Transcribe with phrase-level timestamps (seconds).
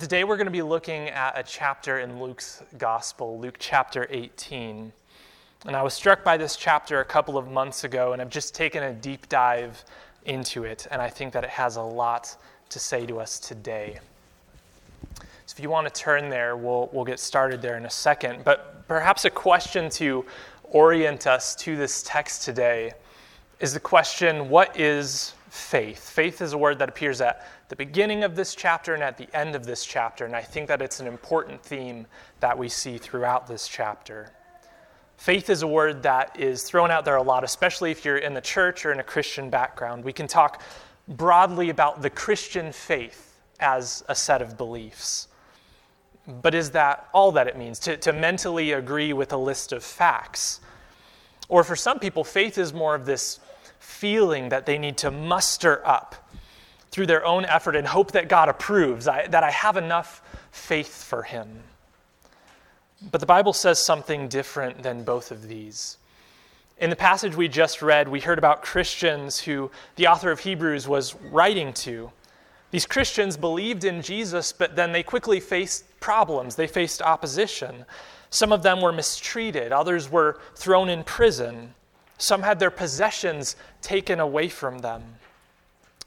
[0.00, 4.92] Today we're going to be looking at a chapter in Luke's Gospel, Luke chapter 18.
[5.66, 8.56] And I was struck by this chapter a couple of months ago, and I've just
[8.56, 9.84] taken a deep dive
[10.24, 12.36] into it, and I think that it has a lot
[12.70, 14.00] to say to us today.
[15.46, 18.42] So if you want to turn there, we'll, we'll get started there in a second.
[18.42, 20.24] But perhaps a question to
[20.64, 22.94] orient us to this text today
[23.60, 26.10] is the question what is faith?
[26.10, 29.28] Faith is a word that appears at the beginning of this chapter and at the
[29.34, 32.06] end of this chapter, and I think that it's an important theme
[32.40, 34.32] that we see throughout this chapter.
[35.16, 38.34] Faith is a word that is thrown out there a lot, especially if you're in
[38.34, 40.04] the church or in a Christian background.
[40.04, 40.60] We can talk
[41.06, 45.28] broadly about the Christian faith as a set of beliefs.
[46.26, 47.78] But is that all that it means?
[47.80, 50.60] To, to mentally agree with a list of facts?
[51.48, 53.38] Or for some people, faith is more of this
[53.84, 56.14] feeling that they need to muster up
[56.90, 61.04] through their own effort and hope that God approves, I, that I have enough faith
[61.04, 61.62] for Him.
[63.10, 65.98] But the Bible says something different than both of these.
[66.78, 70.88] In the passage we just read, we heard about Christians who the author of Hebrews
[70.88, 72.10] was writing to.
[72.70, 76.56] These Christians believed in Jesus, but then they quickly faced problems.
[76.56, 77.84] They faced opposition.
[78.30, 81.74] Some of them were mistreated, others were thrown in prison,
[82.24, 85.02] some had their possessions taken away from them.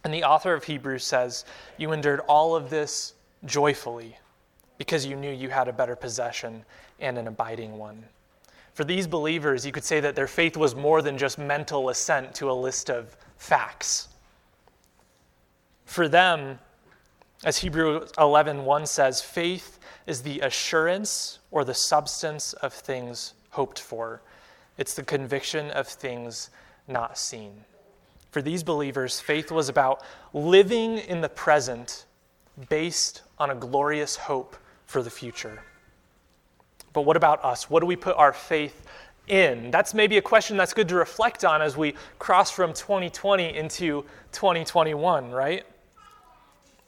[0.03, 1.45] And the author of Hebrews says,
[1.77, 3.13] You endured all of this
[3.45, 4.17] joyfully
[4.77, 6.63] because you knew you had a better possession
[6.99, 8.03] and an abiding one.
[8.73, 12.35] For these believers, you could say that their faith was more than just mental assent
[12.35, 14.07] to a list of facts.
[15.85, 16.59] For them,
[17.43, 24.21] as Hebrews 11:1 says, faith is the assurance or the substance of things hoped for.
[24.77, 26.49] It's the conviction of things
[26.87, 27.63] not seen.
[28.31, 32.05] For these believers, faith was about living in the present
[32.69, 34.55] based on a glorious hope
[34.85, 35.61] for the future.
[36.93, 37.69] But what about us?
[37.69, 38.85] What do we put our faith
[39.27, 39.71] in?
[39.71, 44.03] That's maybe a question that's good to reflect on as we cross from 2020 into
[44.31, 45.65] 2021, right?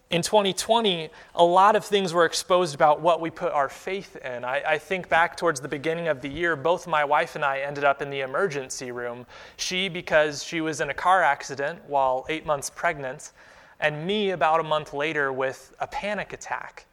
[0.09, 4.43] In 2020, a lot of things were exposed about what we put our faith in.
[4.43, 7.59] I, I, think back towards the beginning of the year, both my wife and I
[7.59, 9.27] ended up in the emergency room.
[9.57, 13.33] She, because she was in a car accident while eight months pregnant,
[13.79, 16.87] and me about a month later with a panic attack.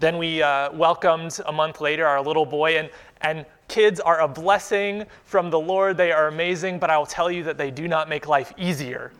[0.00, 2.90] Then we uh, welcomed a month later our little boy, and,
[3.22, 5.96] and kids are a blessing from the Lord.
[5.96, 9.10] They are amazing, but I will tell you that they do not make life easier.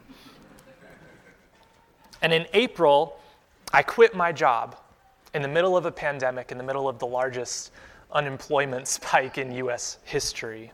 [2.25, 3.21] And in April,
[3.71, 4.77] I quit my job
[5.35, 7.71] in the middle of a pandemic, in the middle of the largest
[8.13, 10.73] unemployment spike in US history.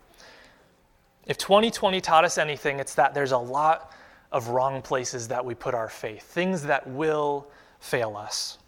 [1.26, 3.92] If 2020 taught us anything, it's that there's a lot
[4.30, 7.48] of wrong places that we put our faith, things that will
[7.80, 8.58] fail us.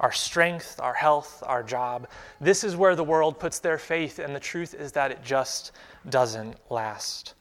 [0.00, 2.08] Our strength, our health, our job.
[2.40, 5.70] This is where the world puts their faith, and the truth is that it just
[6.10, 7.34] doesn't last.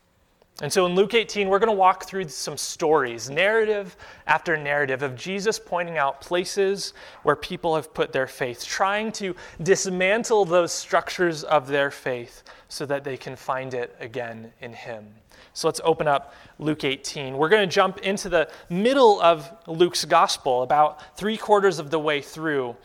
[0.62, 5.02] And so in Luke 18, we're going to walk through some stories, narrative after narrative,
[5.02, 10.72] of Jesus pointing out places where people have put their faith, trying to dismantle those
[10.72, 15.08] structures of their faith so that they can find it again in Him.
[15.54, 17.36] So let's open up Luke 18.
[17.36, 22.00] We're going to jump into the middle of Luke's gospel, about three quarters of the
[22.00, 22.76] way through.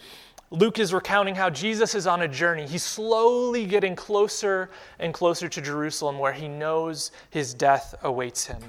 [0.51, 2.67] Luke is recounting how Jesus is on a journey.
[2.67, 8.63] He's slowly getting closer and closer to Jerusalem, where he knows his death awaits him.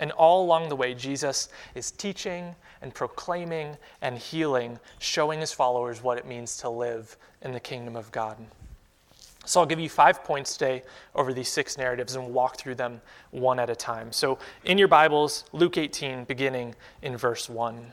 [0.00, 6.02] And all along the way, Jesus is teaching and proclaiming and healing, showing his followers
[6.02, 8.36] what it means to live in the kingdom of God.
[9.44, 10.82] So I'll give you five points today
[11.14, 14.10] over these six narratives and walk through them one at a time.
[14.10, 17.92] So in your Bibles, Luke 18, beginning in verse 1.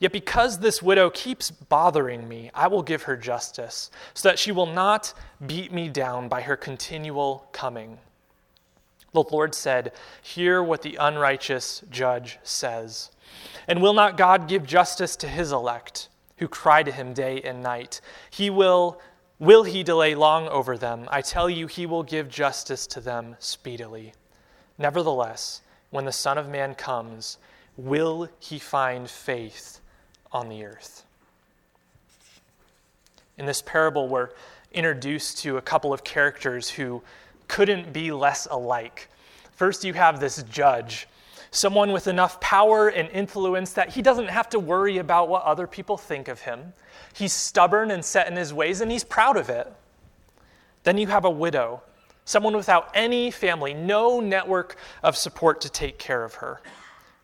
[0.00, 4.52] Yet because this widow keeps bothering me, I will give her justice, so that she
[4.52, 5.14] will not
[5.46, 7.98] beat me down by her continual coming.
[9.12, 9.92] The Lord said,
[10.22, 13.10] Hear what the unrighteous judge says.
[13.68, 16.08] And will not God give justice to his elect,
[16.38, 18.00] who cry to him day and night?
[18.30, 19.00] He will.
[19.40, 21.08] Will he delay long over them?
[21.10, 24.14] I tell you, he will give justice to them speedily.
[24.78, 25.60] Nevertheless,
[25.90, 27.38] when the Son of Man comes,
[27.76, 29.80] will he find faith
[30.34, 31.06] on the earth.
[33.38, 34.30] In this parable, we're
[34.72, 37.02] introduced to a couple of characters who
[37.48, 39.08] couldn't be less alike.
[39.52, 41.06] First, you have this judge,
[41.52, 45.66] someone with enough power and influence that he doesn't have to worry about what other
[45.66, 46.72] people think of him.
[47.14, 49.72] He's stubborn and set in his ways, and he's proud of it.
[50.82, 51.82] Then you have a widow,
[52.24, 56.60] someone without any family, no network of support to take care of her.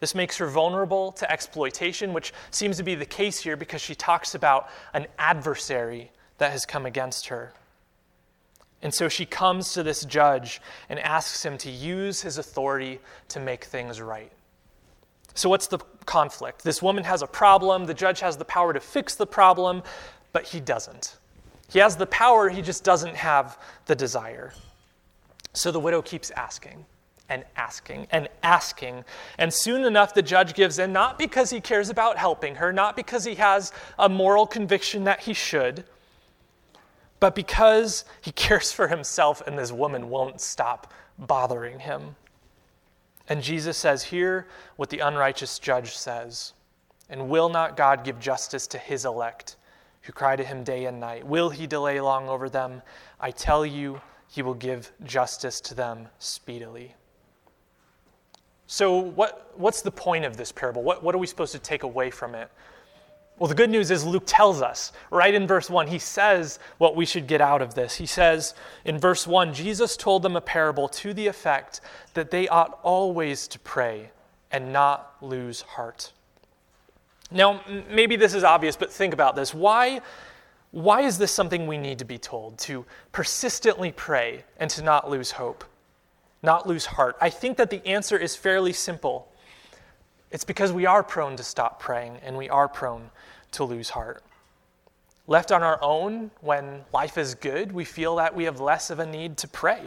[0.00, 3.94] This makes her vulnerable to exploitation, which seems to be the case here because she
[3.94, 7.52] talks about an adversary that has come against her.
[8.82, 12.98] And so she comes to this judge and asks him to use his authority
[13.28, 14.32] to make things right.
[15.34, 16.64] So, what's the conflict?
[16.64, 17.84] This woman has a problem.
[17.84, 19.82] The judge has the power to fix the problem,
[20.32, 21.18] but he doesn't.
[21.70, 24.52] He has the power, he just doesn't have the desire.
[25.52, 26.84] So the widow keeps asking
[27.30, 29.04] and asking and asking.
[29.38, 32.96] And soon enough, the judge gives in, not because he cares about helping her, not
[32.96, 35.84] because he has a moral conviction that he should,
[37.20, 42.16] but because he cares for himself and this woman won't stop bothering him.
[43.28, 46.52] And Jesus says, Hear what the unrighteous judge says.
[47.08, 49.56] And will not God give justice to his elect,
[50.02, 51.26] who cry to him day and night?
[51.26, 52.82] Will he delay long over them?
[53.20, 56.94] I tell you, he will give justice to them speedily.
[58.72, 60.84] So, what, what's the point of this parable?
[60.84, 62.48] What, what are we supposed to take away from it?
[63.36, 65.88] Well, the good news is Luke tells us right in verse 1.
[65.88, 67.96] He says what we should get out of this.
[67.96, 71.80] He says in verse 1 Jesus told them a parable to the effect
[72.14, 74.12] that they ought always to pray
[74.52, 76.12] and not lose heart.
[77.32, 79.52] Now, maybe this is obvious, but think about this.
[79.52, 80.00] Why,
[80.70, 82.56] why is this something we need to be told?
[82.58, 85.64] To persistently pray and to not lose hope,
[86.42, 87.16] not lose heart?
[87.20, 89.30] I think that the answer is fairly simple.
[90.30, 93.10] It's because we are prone to stop praying and we are prone
[93.52, 94.22] to lose heart.
[95.26, 98.98] Left on our own, when life is good, we feel that we have less of
[98.98, 99.82] a need to pray.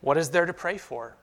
[0.00, 1.16] What is there to pray for?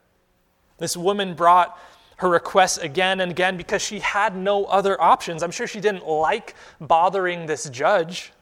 [0.77, 1.77] This woman brought
[2.17, 5.41] her requests again and again because she had no other options.
[5.41, 8.33] I'm sure she didn't like bothering this judge,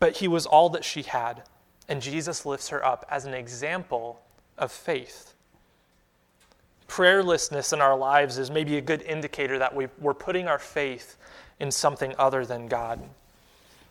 [0.00, 1.42] but he was all that she had.
[1.88, 4.20] And Jesus lifts her up as an example
[4.58, 5.34] of faith.
[6.88, 11.16] Prayerlessness in our lives is maybe a good indicator that we, are putting our faith
[11.58, 13.00] in something other than God.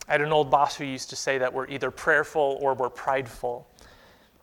[0.08, 2.90] I had an old boss who used to say that we're either prayerful or we're
[2.90, 3.68] prideful.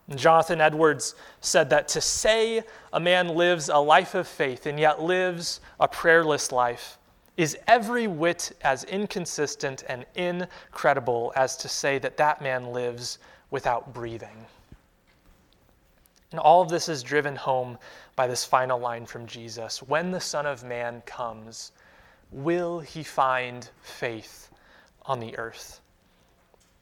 [0.08, 4.78] And Jonathan Edwards said that to say a man lives a life of faith and
[4.78, 6.98] yet lives a prayerless life
[7.36, 13.18] is every whit as inconsistent and incredible as to say that that man lives
[13.50, 14.46] without breathing.
[16.32, 17.78] And all of this is driven home
[18.16, 21.72] by this final line from Jesus When the Son of Man comes,
[22.30, 24.50] will he find faith
[25.06, 25.80] on the earth?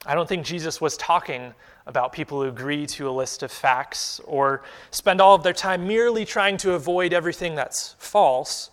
[0.07, 1.53] I don't think Jesus was talking
[1.87, 5.87] about people who agree to a list of facts or spend all of their time
[5.87, 8.71] merely trying to avoid everything that's false.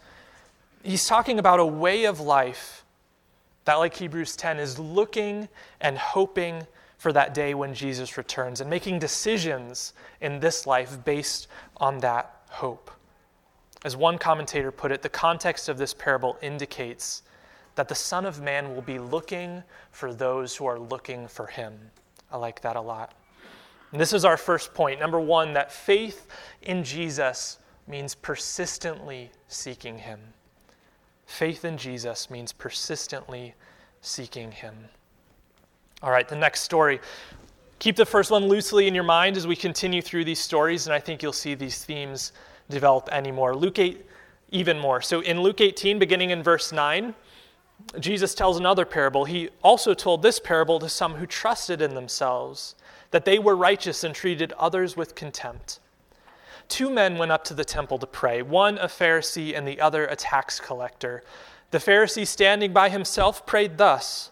[0.83, 2.85] He's talking about a way of life
[3.65, 5.49] that, like Hebrews 10, is looking
[5.81, 6.65] and hoping
[6.97, 11.47] for that day when Jesus returns and making decisions in this life based
[11.77, 12.91] on that hope.
[13.85, 17.21] As one commentator put it, the context of this parable indicates
[17.75, 21.77] that the Son of Man will be looking for those who are looking for him.
[22.31, 23.13] I like that a lot.
[23.91, 24.99] And this is our first point.
[24.99, 26.27] Number one, that faith
[26.63, 30.19] in Jesus means persistently seeking him.
[31.25, 33.53] Faith in Jesus means persistently
[34.01, 34.75] seeking him.
[36.03, 36.99] All right, the next story.
[37.79, 40.93] Keep the first one loosely in your mind as we continue through these stories, and
[40.93, 42.33] I think you'll see these themes
[42.69, 43.55] develop anymore.
[43.55, 44.05] Luke 8,
[44.51, 45.01] even more.
[45.01, 47.15] So in Luke 18, beginning in verse 9,
[47.99, 49.25] Jesus tells another parable.
[49.25, 52.75] He also told this parable to some who trusted in themselves
[53.09, 55.79] that they were righteous and treated others with contempt.
[56.67, 60.05] Two men went up to the temple to pray, one a Pharisee and the other
[60.05, 61.23] a tax collector.
[61.71, 64.31] The Pharisee, standing by himself, prayed thus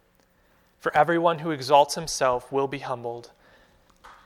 [0.81, 3.29] For everyone who exalts himself will be humbled,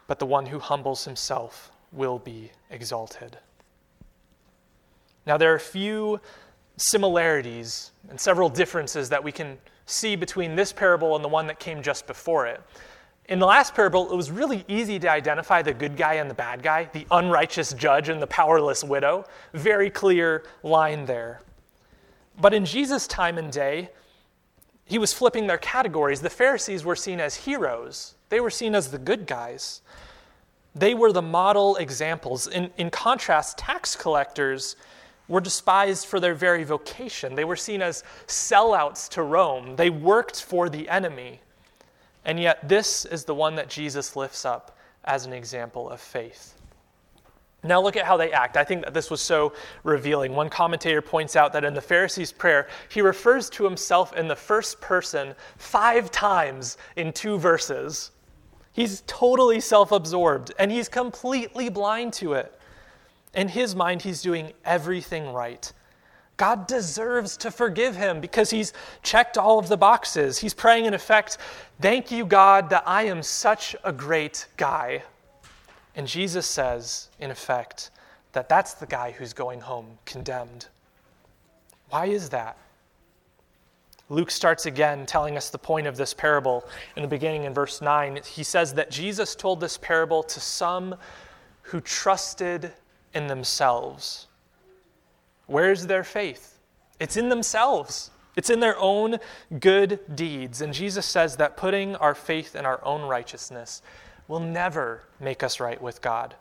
[0.08, 3.38] but the one who humbles himself will be exalted.
[5.28, 6.22] Now, there are a few
[6.78, 11.60] similarities and several differences that we can see between this parable and the one that
[11.60, 12.62] came just before it.
[13.28, 16.36] In the last parable, it was really easy to identify the good guy and the
[16.36, 19.26] bad guy, the unrighteous judge and the powerless widow.
[19.54, 21.42] Very clear line there.
[22.40, 23.90] But in Jesus' time and day,
[24.86, 26.22] he was flipping their categories.
[26.22, 29.82] The Pharisees were seen as heroes, they were seen as the good guys.
[30.78, 32.48] They were the model examples.
[32.48, 34.76] In, in contrast, tax collectors
[35.30, 37.34] were despised for their very vocation.
[37.34, 39.78] They were seen as sellouts to Rome.
[39.78, 41.40] They worked for the enemy.
[42.26, 46.55] And yet, this is the one that Jesus lifts up as an example of faith.
[47.66, 48.58] Now, look at how they act.
[48.58, 49.54] I think that this was so
[49.84, 50.36] revealing.
[50.36, 54.36] One commentator points out that in the Pharisee's prayer, he refers to himself in the
[54.36, 58.12] first person five times in two verses.
[58.74, 62.60] He's totally self absorbed and he's completely blind to it.
[63.34, 65.72] In his mind, he's doing everything right.
[66.38, 70.38] God deserves to forgive him because he's checked all of the boxes.
[70.38, 71.38] He's praying, in effect,
[71.82, 75.04] Thank you, God, that I am such a great guy.
[75.96, 77.92] And Jesus says, in effect,
[78.34, 80.68] that that's the guy who's going home condemned.
[81.90, 82.58] Why is that?
[84.10, 86.64] Luke starts again telling us the point of this parable
[86.96, 88.20] in the beginning in verse 9.
[88.26, 90.96] He says that Jesus told this parable to some
[91.64, 92.72] who trusted
[93.14, 94.28] in themselves.
[95.48, 96.60] Where's their faith?
[97.00, 98.12] It's in themselves.
[98.36, 99.18] It's in their own
[99.60, 100.62] good deeds.
[100.62, 103.82] And Jesus says that putting our faith in our own righteousness
[104.28, 106.36] will never make us right with God.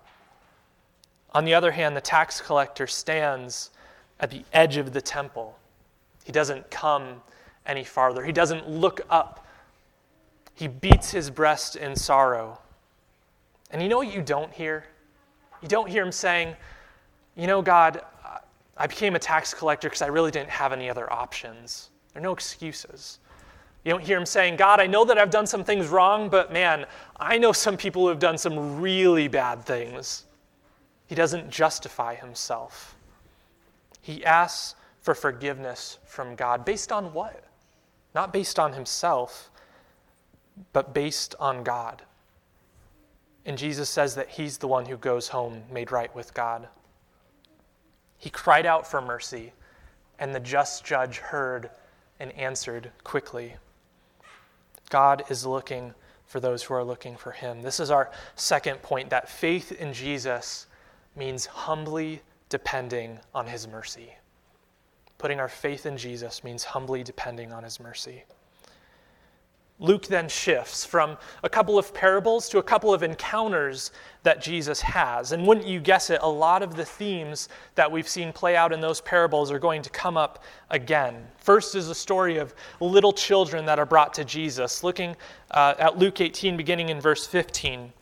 [1.33, 3.71] On the other hand, the tax collector stands
[4.21, 5.59] at the edge of the temple.
[6.25, 7.23] He doesn't come
[7.67, 9.41] any farther, he doesn't look up.
[10.55, 12.61] He beats his breast in sorrow.
[13.73, 14.85] And you know what you don't hear?
[15.63, 16.55] You don't hear him saying,
[17.37, 18.03] You know, God,
[18.77, 21.91] I became a tax collector because I really didn't have any other options.
[22.13, 23.19] There are no excuses.
[23.85, 26.53] You don't hear him saying, God, I know that I've done some things wrong, but
[26.53, 26.87] man,
[27.19, 30.25] I know some people who have done some really bad things.
[31.07, 32.97] He doesn't justify himself.
[34.01, 36.65] He asks for forgiveness from God.
[36.65, 37.45] Based on what?
[38.15, 39.51] Not based on himself,
[40.73, 42.03] but based on God.
[43.45, 46.69] And Jesus says that he's the one who goes home made right with God.
[48.17, 49.53] He cried out for mercy,
[50.19, 51.69] and the just judge heard
[52.19, 53.57] and answered quickly.
[54.95, 55.93] God is looking
[56.25, 57.63] for those who are looking for him.
[57.63, 60.69] This is our second point that faith in Jesus
[61.17, 64.15] means humbly depending on his mercy.
[65.19, 68.23] Putting our faith in Jesus means humbly depending on his mercy.
[69.81, 73.91] Luke then shifts from a couple of parables to a couple of encounters
[74.23, 75.33] that Jesus has.
[75.33, 78.73] And wouldn't you guess it, a lot of the themes that we've seen play out
[78.73, 81.27] in those parables are going to come up again.
[81.39, 84.85] First is a story of little children that are brought to Jesus.
[84.85, 85.17] Looking
[85.51, 87.93] uh, at Luke 18, beginning in verse 15,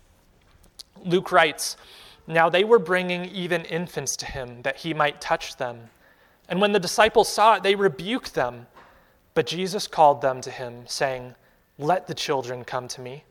[1.07, 1.79] Luke writes,
[2.27, 5.89] Now they were bringing even infants to him that he might touch them.
[6.51, 8.67] And when the disciples saw it, they rebuked them.
[9.33, 11.35] But Jesus called them to him, saying,
[11.79, 13.25] let the children come to me,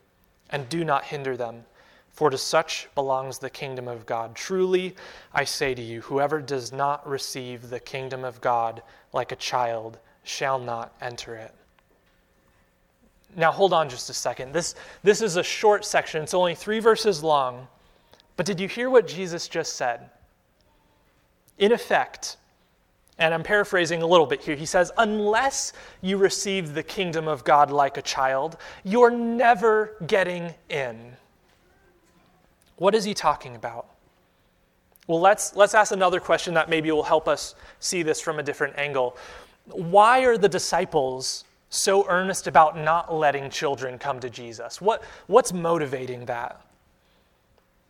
[0.50, 1.64] and do not hinder them,
[2.10, 4.34] for to such belongs the kingdom of God.
[4.34, 4.94] Truly,
[5.32, 8.82] I say to you, whoever does not receive the kingdom of God
[9.12, 11.54] like a child shall not enter it.
[13.34, 14.52] Now, hold on just a second.
[14.52, 17.66] This, this is a short section, it's only three verses long.
[18.36, 20.10] But did you hear what Jesus just said?
[21.58, 22.36] In effect,
[23.18, 24.56] and I'm paraphrasing a little bit here.
[24.56, 30.54] He says, Unless you receive the kingdom of God like a child, you're never getting
[30.68, 31.16] in.
[32.76, 33.86] What is he talking about?
[35.06, 38.42] Well, let's, let's ask another question that maybe will help us see this from a
[38.42, 39.16] different angle.
[39.66, 44.80] Why are the disciples so earnest about not letting children come to Jesus?
[44.80, 46.60] What, what's motivating that?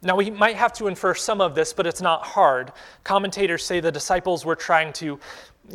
[0.03, 2.73] Now, we might have to infer some of this, but it's not hard.
[3.05, 5.21] Commentators say the disciples were trying to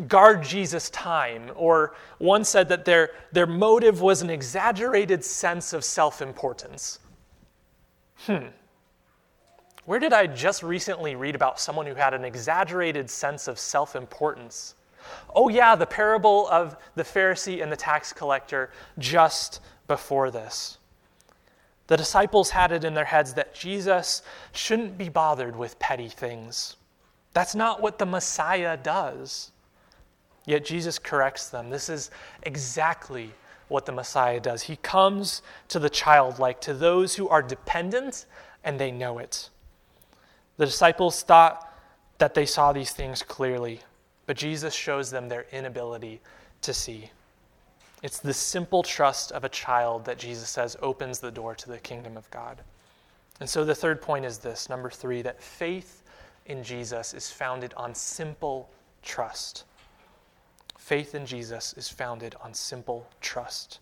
[0.07, 5.86] guard Jesus' time, or one said that their, their motive was an exaggerated sense of
[5.86, 7.00] self importance.
[8.25, 8.48] Hmm.
[9.86, 13.96] Where did I just recently read about someone who had an exaggerated sense of self
[13.96, 14.75] importance?
[15.34, 20.77] Oh, yeah, the parable of the Pharisee and the tax collector just before this.
[21.88, 26.75] The disciples had it in their heads that Jesus shouldn't be bothered with petty things.
[27.34, 29.51] That's not what the Messiah does.
[30.46, 31.70] Yet Jesus corrects them.
[31.70, 32.12] This is
[32.44, 33.34] exactly
[33.67, 34.63] what the Messiah does.
[34.63, 38.25] He comes to the childlike, to those who are dependent,
[38.63, 39.50] and they know it.
[40.58, 41.72] The disciples thought
[42.17, 43.82] that they saw these things clearly,
[44.25, 46.22] but Jesus shows them their inability
[46.62, 47.12] to see.
[48.04, 51.80] It's the simple trust of a child that Jesus says opens the door to the
[51.80, 52.62] kingdom of God.
[53.39, 56.04] And so the third point is this number three, that faith
[56.46, 58.70] in Jesus is founded on simple
[59.04, 59.66] trust.
[60.77, 63.80] Faith in Jesus is founded on simple trust.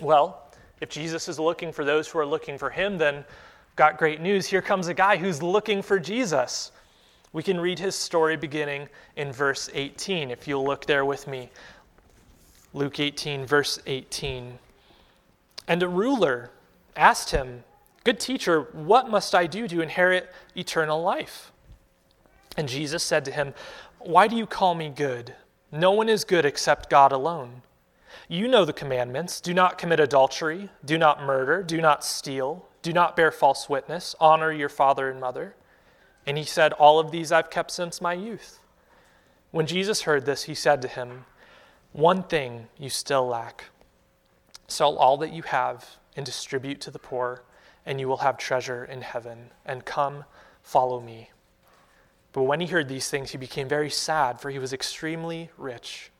[0.00, 0.42] Well,
[0.80, 3.24] if Jesus is looking for those who are looking for him, then
[3.76, 4.46] got great news.
[4.46, 6.72] Here comes a guy who's looking for Jesus.
[7.32, 11.50] We can read his story beginning in verse 18, if you'll look there with me.
[12.74, 14.58] Luke 18, verse 18.
[15.68, 16.50] And a ruler
[16.96, 17.62] asked him,
[18.02, 21.52] Good teacher, what must I do to inherit eternal life?
[22.56, 23.54] And Jesus said to him,
[24.00, 25.34] Why do you call me good?
[25.72, 27.62] No one is good except God alone.
[28.28, 32.92] You know the commandments do not commit adultery, do not murder, do not steal, do
[32.92, 35.54] not bear false witness, honor your father and mother.
[36.26, 38.58] And he said, All of these I've kept since my youth.
[39.50, 41.26] When Jesus heard this, he said to him,
[41.94, 43.66] One thing you still lack.
[44.66, 47.44] Sell all that you have and distribute to the poor,
[47.86, 49.52] and you will have treasure in heaven.
[49.64, 50.24] And come,
[50.60, 51.30] follow me.
[52.32, 56.10] But when he heard these things, he became very sad, for he was extremely rich.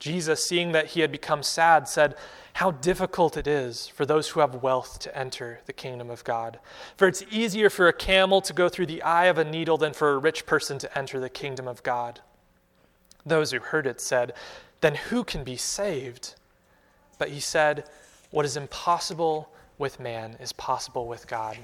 [0.00, 2.16] Jesus, seeing that he had become sad, said,
[2.54, 6.58] How difficult it is for those who have wealth to enter the kingdom of God.
[6.96, 9.92] For it's easier for a camel to go through the eye of a needle than
[9.92, 12.18] for a rich person to enter the kingdom of God.
[13.24, 14.32] Those who heard it said,
[14.82, 16.34] Then who can be saved?
[17.18, 17.84] But he said,
[18.30, 19.48] What is impossible
[19.78, 21.58] with man is possible with God.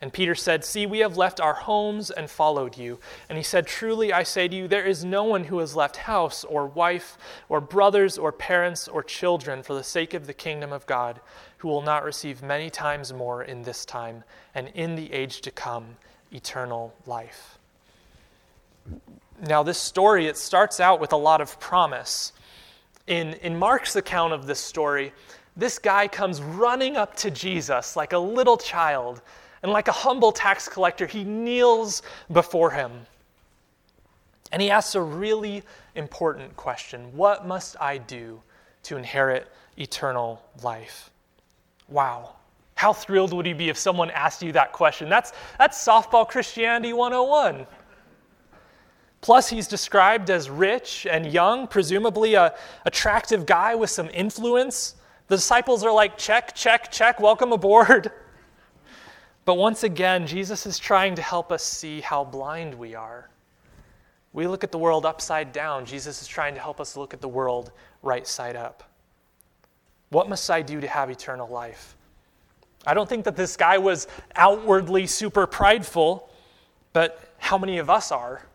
[0.00, 2.98] And Peter said, See, we have left our homes and followed you.
[3.28, 5.96] And he said, Truly I say to you, there is no one who has left
[5.96, 7.16] house or wife
[7.48, 11.20] or brothers or parents or children for the sake of the kingdom of God
[11.58, 14.24] who will not receive many times more in this time
[14.54, 15.96] and in the age to come
[16.30, 17.58] eternal life.
[19.40, 22.32] Now, this story, it starts out with a lot of promise.
[23.06, 25.12] In, in Mark's account of this story,
[25.56, 29.22] this guy comes running up to Jesus like a little child
[29.62, 32.92] and like a humble tax collector, he kneels before him.
[34.52, 35.62] And he asks a really
[35.94, 38.40] important question What must I do
[38.84, 41.10] to inherit eternal life?
[41.88, 42.36] Wow.
[42.74, 45.08] How thrilled would you be if someone asked you that question?
[45.08, 47.66] That's, that's softball Christianity 101.
[49.20, 54.94] Plus, he's described as rich and young, presumably a attractive guy with some influence.
[55.28, 58.12] The disciples are like, check, check, check, welcome aboard.
[59.46, 63.30] But once again, Jesus is trying to help us see how blind we are.
[64.32, 65.86] We look at the world upside down.
[65.86, 67.70] Jesus is trying to help us look at the world
[68.02, 68.82] right side up.
[70.10, 71.96] What must I do to have eternal life?
[72.86, 76.28] I don't think that this guy was outwardly super prideful,
[76.92, 78.45] but how many of us are?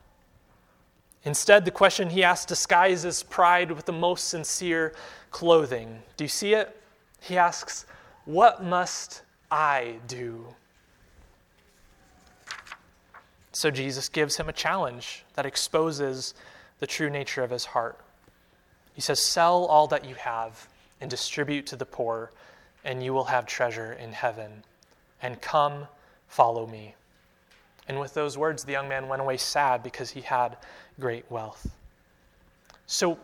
[1.23, 4.93] Instead, the question he asks disguises pride with the most sincere
[5.29, 6.01] clothing.
[6.17, 6.75] Do you see it?
[7.19, 7.86] He asks,
[8.25, 10.47] What must I do?
[13.51, 16.34] So Jesus gives him a challenge that exposes
[16.79, 17.99] the true nature of his heart.
[18.93, 20.67] He says, Sell all that you have
[20.99, 22.31] and distribute to the poor,
[22.84, 24.63] and you will have treasure in heaven.
[25.21, 25.88] And come,
[26.27, 26.95] follow me.
[27.91, 30.56] And with those words, the young man went away sad because he had
[30.97, 31.69] great wealth.
[32.88, 33.19] So,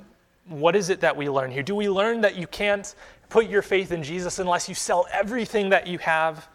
[0.50, 1.64] what is it that we learn here?
[1.64, 2.94] Do we learn that you can't
[3.30, 6.50] put your faith in Jesus unless you sell everything that you have?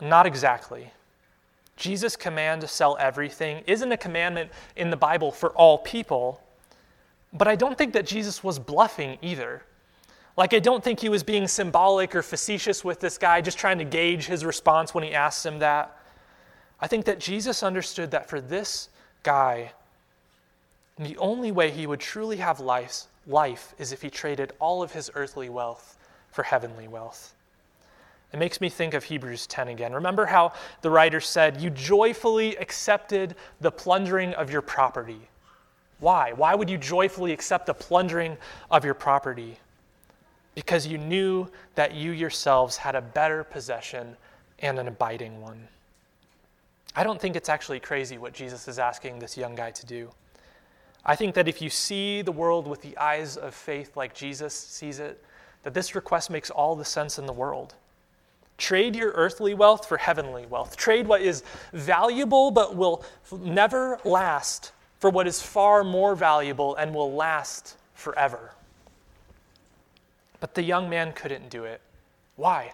[0.00, 0.90] Not exactly.
[1.76, 6.40] Jesus' command to sell everything isn't a commandment in the Bible for all people,
[7.34, 9.60] but I don't think that Jesus was bluffing either.
[10.38, 13.76] Like, I don't think he was being symbolic or facetious with this guy, just trying
[13.76, 15.98] to gauge his response when he asked him that.
[16.80, 18.88] I think that Jesus understood that for this
[19.22, 19.72] guy,
[20.98, 24.92] the only way he would truly have life, life is if he traded all of
[24.92, 25.98] his earthly wealth
[26.30, 27.34] for heavenly wealth.
[28.32, 29.92] It makes me think of Hebrews 10 again.
[29.92, 35.28] Remember how the writer said, You joyfully accepted the plundering of your property.
[36.00, 36.32] Why?
[36.32, 38.36] Why would you joyfully accept the plundering
[38.70, 39.58] of your property?
[40.56, 44.16] Because you knew that you yourselves had a better possession
[44.58, 45.68] and an abiding one.
[46.96, 50.10] I don't think it's actually crazy what Jesus is asking this young guy to do.
[51.04, 54.54] I think that if you see the world with the eyes of faith like Jesus
[54.54, 55.22] sees it,
[55.64, 57.74] that this request makes all the sense in the world.
[58.56, 60.76] Trade your earthly wealth for heavenly wealth.
[60.76, 63.04] Trade what is valuable but will
[63.40, 68.52] never last for what is far more valuable and will last forever.
[70.40, 71.80] But the young man couldn't do it.
[72.36, 72.72] Why?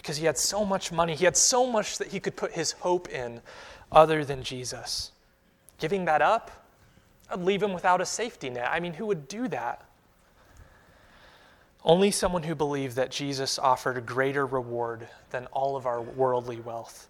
[0.00, 2.72] Because he had so much money, he had so much that he could put his
[2.72, 3.42] hope in
[3.92, 5.12] other than Jesus.
[5.78, 6.50] Giving that up,
[7.30, 8.68] I'd leave him without a safety net.
[8.70, 9.84] I mean, who would do that?
[11.84, 16.60] Only someone who believed that Jesus offered a greater reward than all of our worldly
[16.60, 17.08] wealth.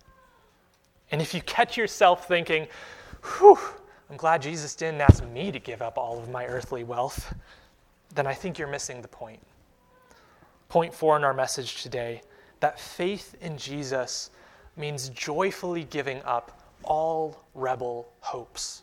[1.12, 2.66] And if you catch yourself thinking,
[3.38, 3.58] whew,
[4.10, 7.32] I'm glad Jesus didn't ask me to give up all of my earthly wealth,
[8.14, 9.40] then I think you're missing the point.
[10.68, 12.22] Point four in our message today
[12.60, 14.30] that faith in Jesus
[14.76, 18.82] means joyfully giving up all rebel hopes.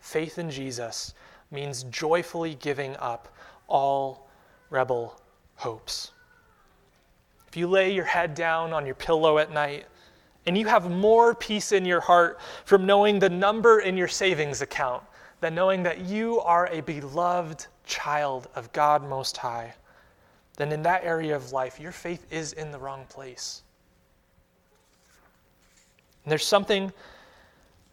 [0.00, 1.14] Faith in Jesus
[1.50, 3.34] means joyfully giving up
[3.68, 4.28] all
[4.70, 5.20] rebel
[5.56, 6.12] hopes.
[7.48, 9.86] If you lay your head down on your pillow at night
[10.46, 14.62] and you have more peace in your heart from knowing the number in your savings
[14.62, 15.02] account
[15.40, 19.74] than knowing that you are a beloved child of God Most High,
[20.56, 23.62] then in that area of life, your faith is in the wrong place.
[26.24, 26.92] And there's something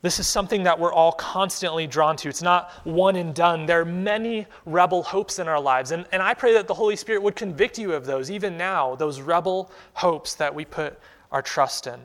[0.02, 2.30] this is something that we're all constantly drawn to.
[2.30, 3.66] It's not one and done.
[3.66, 5.92] There are many rebel hopes in our lives.
[5.92, 8.96] And, and I pray that the Holy Spirit would convict you of those, even now,
[8.96, 10.98] those rebel hopes that we put
[11.34, 12.00] our trust in.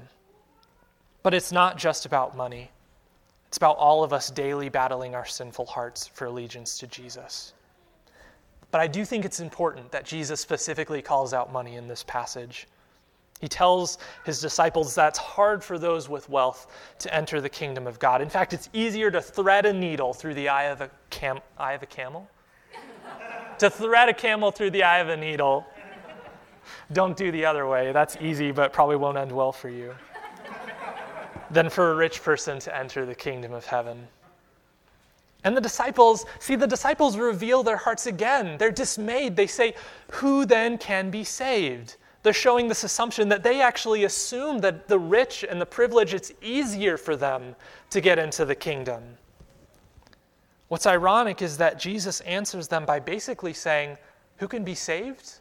[1.22, 2.70] But it's not just about money,
[3.46, 7.52] it's about all of us daily battling our sinful hearts for allegiance to Jesus.
[8.74, 12.66] But I do think it's important that Jesus specifically calls out money in this passage.
[13.40, 16.66] He tells his disciples that it's hard for those with wealth
[16.98, 18.20] to enter the kingdom of God.
[18.20, 21.74] In fact, it's easier to thread a needle through the eye of a, cam- eye
[21.74, 22.28] of a camel.
[23.60, 25.64] to thread a camel through the eye of a needle.
[26.92, 27.92] Don't do the other way.
[27.92, 29.94] That's easy, but probably won't end well for you.
[31.48, 34.08] than for a rich person to enter the kingdom of heaven.
[35.44, 38.56] And the disciples, see, the disciples reveal their hearts again.
[38.58, 39.36] They're dismayed.
[39.36, 39.74] They say,
[40.12, 41.96] Who then can be saved?
[42.24, 46.32] they're showing this assumption that they actually assume that the rich and the privileged, it's
[46.40, 47.54] easier for them
[47.90, 49.02] to get into the kingdom.
[50.68, 53.98] What's ironic is that Jesus answers them by basically saying,
[54.38, 55.34] Who can be saved?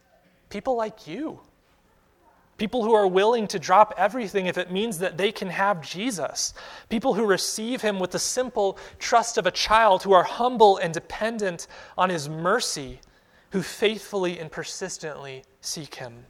[0.49, 1.39] People like you.
[2.57, 6.53] People who are willing to drop everything if it means that they can have Jesus.
[6.87, 10.93] People who receive him with the simple trust of a child, who are humble and
[10.93, 12.99] dependent on his mercy,
[13.51, 16.25] who faithfully and persistently seek him.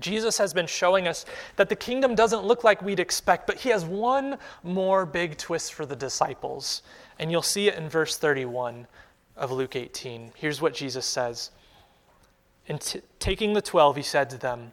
[0.00, 1.24] Jesus has been showing us
[1.56, 5.72] that the kingdom doesn't look like we'd expect, but he has one more big twist
[5.72, 6.82] for the disciples.
[7.18, 8.86] And you'll see it in verse 31
[9.36, 10.32] of Luke 18.
[10.34, 11.50] Here's what Jesus says
[12.66, 14.72] In t- taking the twelve, he said to them,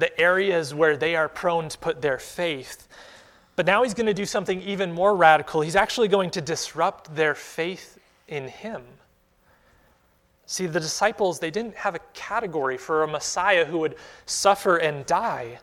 [0.00, 2.88] the areas where they are prone to put their faith
[3.60, 5.60] but now he's going to do something even more radical.
[5.60, 8.82] He's actually going to disrupt their faith in him.
[10.46, 15.04] See, the disciples, they didn't have a category for a Messiah who would suffer and
[15.04, 15.58] die.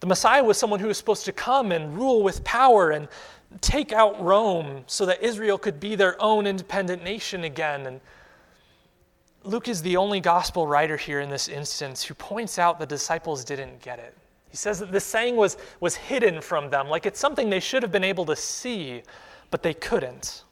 [0.00, 3.06] The Messiah was someone who was supposed to come and rule with power and
[3.60, 7.86] take out Rome so that Israel could be their own independent nation again.
[7.86, 8.00] And
[9.44, 13.44] Luke is the only gospel writer here in this instance who points out the disciples
[13.44, 14.16] didn't get it.
[14.48, 17.82] He says that this saying was, was hidden from them, like it's something they should
[17.82, 19.02] have been able to see,
[19.50, 20.44] but they couldn't.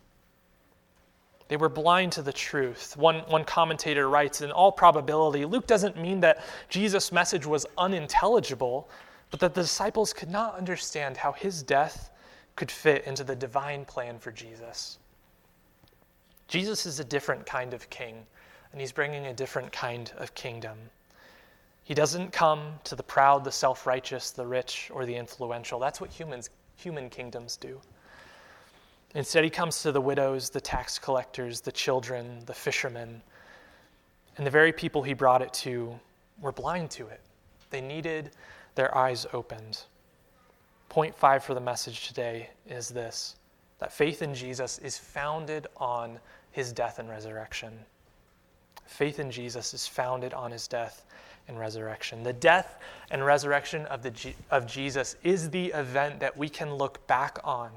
[1.48, 2.96] They were blind to the truth.
[2.96, 8.88] One, one commentator writes In all probability, Luke doesn't mean that Jesus' message was unintelligible,
[9.30, 12.10] but that the disciples could not understand how his death
[12.56, 14.98] could fit into the divine plan for Jesus.
[16.46, 18.26] Jesus is a different kind of king,
[18.72, 20.78] and he's bringing a different kind of kingdom.
[21.84, 25.78] He doesn't come to the proud, the self righteous, the rich, or the influential.
[25.78, 27.80] That's what humans, human kingdoms do.
[29.14, 33.20] Instead, he comes to the widows, the tax collectors, the children, the fishermen.
[34.36, 35.98] And the very people he brought it to
[36.40, 37.20] were blind to it.
[37.70, 38.30] They needed
[38.76, 39.82] their eyes opened.
[40.88, 43.36] Point five for the message today is this
[43.80, 46.20] that faith in Jesus is founded on
[46.52, 47.72] his death and resurrection.
[48.90, 51.04] Faith in Jesus is founded on his death
[51.46, 52.24] and resurrection.
[52.24, 52.76] The death
[53.12, 57.70] and resurrection of, the, of Jesus is the event that we can look back on.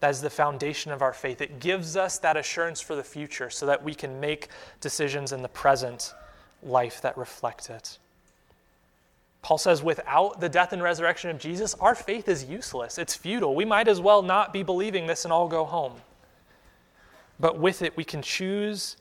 [0.00, 1.40] That is the foundation of our faith.
[1.40, 4.48] It gives us that assurance for the future so that we can make
[4.80, 6.12] decisions in the present
[6.60, 7.98] life that reflect it.
[9.42, 12.98] Paul says, without the death and resurrection of Jesus, our faith is useless.
[12.98, 13.54] It's futile.
[13.54, 15.94] We might as well not be believing this and all go home.
[17.38, 18.96] But with it, we can choose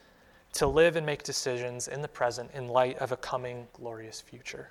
[0.54, 4.70] to live and make decisions in the present in light of a coming glorious future.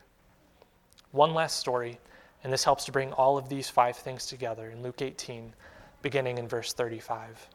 [1.11, 1.99] One last story,
[2.45, 5.53] and this helps to bring all of these five things together in Luke 18,
[6.01, 7.49] beginning in verse 35.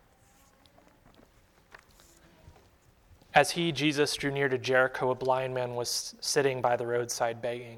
[3.33, 7.41] As he, Jesus, drew near to Jericho, a blind man was sitting by the roadside
[7.41, 7.77] begging.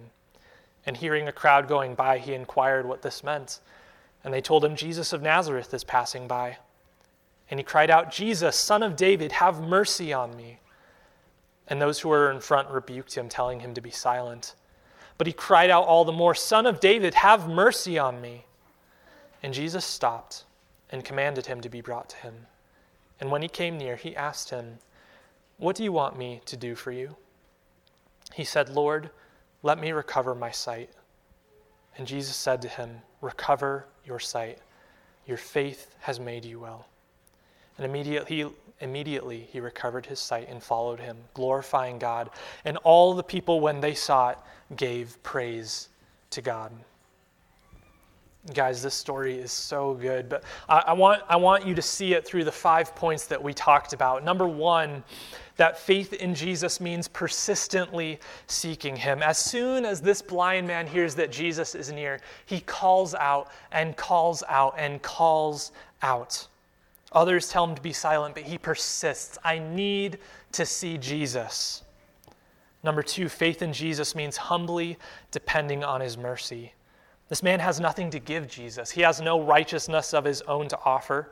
[0.86, 3.60] And hearing a crowd going by, he inquired what this meant.
[4.24, 6.58] And they told him, Jesus of Nazareth is passing by.
[7.50, 10.60] And he cried out, Jesus, son of David, have mercy on me.
[11.68, 14.56] And those who were in front rebuked him, telling him to be silent.
[15.18, 18.46] But he cried out all the more, Son of David, have mercy on me.
[19.44, 20.46] And Jesus stopped
[20.90, 22.48] and commanded him to be brought to him.
[23.20, 24.80] And when he came near, he asked him,
[25.58, 27.16] What do you want me to do for you?
[28.34, 29.10] He said, Lord,
[29.62, 30.90] let me recover my sight.
[31.98, 34.60] And Jesus said to him, Recover your sight.
[35.28, 36.88] Your faith has made you well.
[37.80, 38.46] And immediately,
[38.82, 42.30] immediately he recovered his sight and followed him, glorifying God.
[42.66, 44.38] And all the people, when they saw it,
[44.76, 45.88] gave praise
[46.32, 46.74] to God.
[48.54, 52.16] Guys, this story is so good, but I, I, want, I want you to see
[52.16, 54.26] it through the five points that we talked about.
[54.26, 55.02] Number one,
[55.56, 59.24] that faith in Jesus means persistently seeking Him.
[59.24, 63.96] As soon as this blind man hears that Jesus is near, he calls out and
[63.96, 66.46] calls out and calls out.
[67.12, 69.38] Others tell him to be silent, but he persists.
[69.44, 70.20] I need
[70.52, 71.84] to see Jesus.
[72.84, 74.98] Number two, faith in Jesus means humbly
[75.32, 76.74] depending on his mercy.
[77.28, 80.80] This man has nothing to give Jesus, he has no righteousness of his own to
[80.84, 81.32] offer.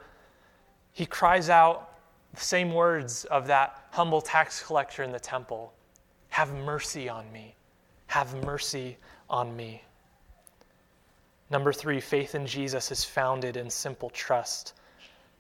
[0.94, 1.94] He cries out
[2.34, 5.74] the same words of that humble tax collector in the temple
[6.30, 7.56] Have mercy on me.
[8.08, 8.98] Have mercy
[9.30, 9.84] on me.
[11.50, 14.74] Number three, faith in Jesus is founded in simple trust.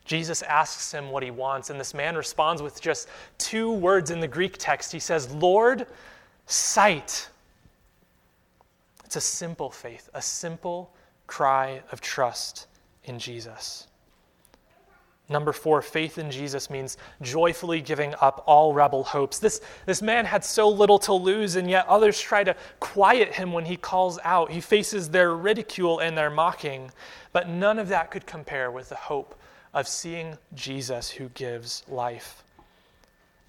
[0.08, 4.22] Jesus asks him what he wants, and this man responds with just two words in
[4.22, 4.92] the Greek text.
[4.92, 5.86] He says, Lord,
[6.46, 7.30] sight.
[9.04, 10.94] It's a simple faith, a simple
[11.28, 12.68] cry of trust
[13.04, 13.88] in Jesus.
[15.30, 19.40] Number four, faith in Jesus means joyfully giving up all rebel hopes.
[19.40, 23.52] This, this man had so little to lose, and yet others try to quiet him
[23.52, 24.52] when he calls out.
[24.52, 26.92] He faces their ridicule and their mocking,
[27.34, 29.38] but none of that could compare with the hope
[29.78, 32.44] of seeing Jesus who gives life.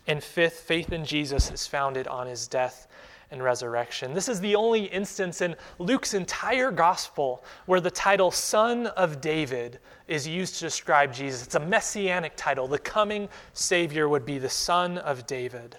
[0.06, 2.86] And fifth, faith in Jesus is founded on his death
[3.30, 4.12] and resurrection.
[4.12, 9.78] This is the only instance in Luke's entire gospel where the title Son of David
[10.06, 11.44] is used to describe Jesus.
[11.44, 12.68] It's a messianic title.
[12.68, 15.76] The coming Savior would be the Son of David.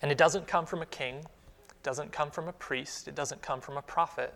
[0.00, 3.42] And it doesn't come from a king, it doesn't come from a priest, it doesn't
[3.42, 4.32] come from a prophet.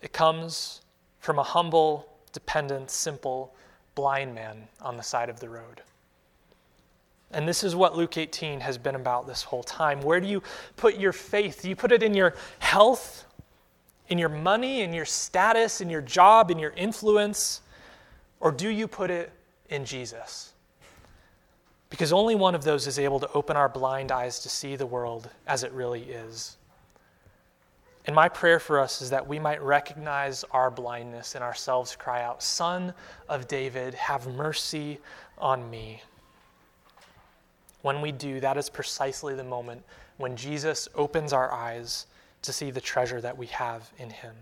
[0.00, 0.80] It comes
[1.18, 3.54] from a humble, dependent, simple
[3.94, 5.80] blind man on the side of the road.
[7.30, 10.02] And this is what Luke 18 has been about this whole time.
[10.02, 10.42] Where do you
[10.76, 11.62] put your faith?
[11.62, 13.24] Do you put it in your health,
[14.08, 17.62] in your money, in your status, in your job, in your influence?
[18.38, 19.32] Or do you put it
[19.70, 20.52] in Jesus?
[21.88, 24.84] Because only one of those is able to open our blind eyes to see the
[24.84, 26.58] world as it really is.
[28.06, 32.22] And my prayer for us is that we might recognize our blindness and ourselves cry
[32.22, 32.94] out, Son
[33.28, 35.00] of David, have mercy
[35.38, 36.02] on me.
[37.82, 39.82] When we do, that is precisely the moment
[40.18, 42.06] when Jesus opens our eyes
[42.42, 44.34] to see the treasure that we have in him.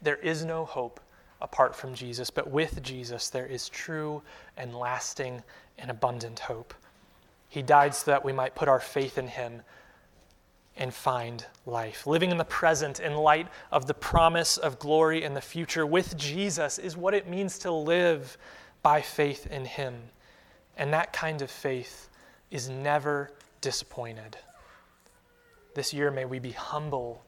[0.00, 1.00] There is no hope
[1.40, 4.22] apart from Jesus, but with Jesus, there is true
[4.56, 5.42] and lasting
[5.78, 6.74] and abundant hope.
[7.48, 9.62] He died so that we might put our faith in him
[10.76, 12.06] and find life.
[12.06, 16.16] Living in the present in light of the promise of glory in the future with
[16.16, 18.38] Jesus is what it means to live
[18.82, 19.94] by faith in Him.
[20.76, 22.08] And that kind of faith
[22.50, 23.30] is never
[23.60, 24.36] disappointed.
[25.74, 27.22] This year, may we be humble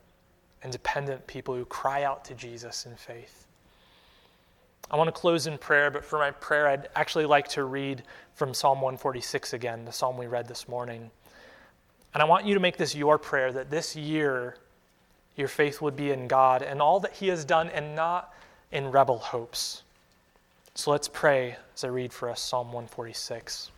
[0.62, 3.46] and dependent people who cry out to Jesus in faith.
[4.90, 8.02] I want to close in prayer, but for my prayer, I'd actually like to read
[8.34, 11.10] from Psalm 146 again, the psalm we read this morning.
[12.14, 14.56] And I want you to make this your prayer that this year
[15.36, 18.32] your faith would be in God and all that He has done and not
[18.70, 19.82] in rebel hopes.
[20.76, 23.70] So let's pray as I read for us Psalm 146.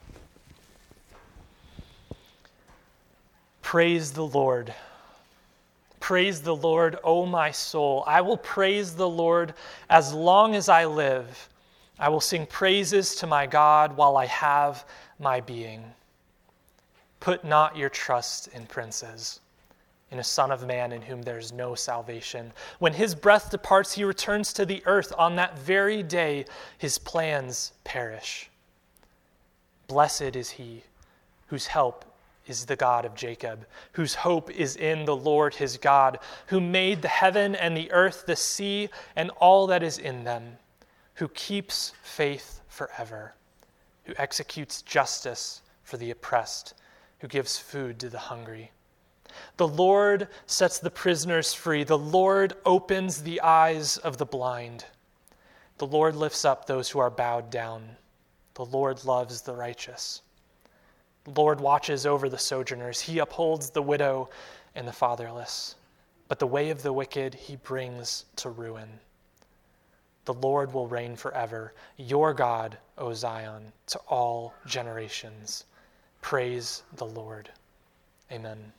[3.62, 4.72] Praise the Lord.
[5.98, 8.04] Praise the Lord, O my soul.
[8.06, 9.54] I will praise the Lord
[9.90, 11.48] as long as I live.
[11.98, 14.84] I will sing praises to my God while I have
[15.18, 15.82] my being.
[17.20, 19.40] Put not your trust in princes,
[20.10, 22.52] in a Son of Man in whom there is no salvation.
[22.78, 25.12] When his breath departs, he returns to the earth.
[25.18, 26.44] On that very day,
[26.78, 28.50] his plans perish.
[29.88, 30.82] Blessed is he
[31.48, 32.04] whose help
[32.46, 37.02] is the God of Jacob, whose hope is in the Lord his God, who made
[37.02, 40.56] the heaven and the earth, the sea, and all that is in them,
[41.14, 43.34] who keeps faith forever,
[44.04, 46.74] who executes justice for the oppressed,
[47.18, 48.72] who gives food to the hungry.
[49.56, 51.84] The Lord sets the prisoners free.
[51.84, 54.84] The Lord opens the eyes of the blind.
[55.78, 57.96] The Lord lifts up those who are bowed down.
[58.54, 60.22] The Lord loves the righteous.
[61.24, 63.00] The Lord watches over the sojourners.
[63.00, 64.30] He upholds the widow
[64.74, 65.74] and the fatherless.
[66.28, 69.00] But the way of the wicked he brings to ruin.
[70.24, 75.64] The Lord will reign forever, your God, O Zion, to all generations.
[76.26, 77.50] Praise the Lord.
[78.32, 78.72] Amen.